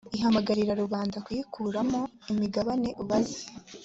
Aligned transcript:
ihamagarira 0.17 0.73
rubanda 0.81 1.17
kuyiguramo 1.25 2.01
imigabane 2.31 2.89
usanze 3.01 3.39